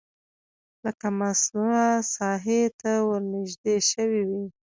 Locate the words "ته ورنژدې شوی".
2.79-4.21